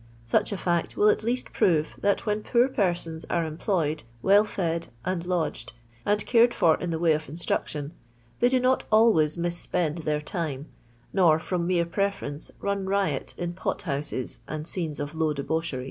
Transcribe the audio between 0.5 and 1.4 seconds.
a £fict will at